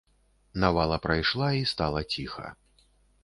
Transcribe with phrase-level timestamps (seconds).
[0.53, 2.55] Навала прайшла, і стала ціха.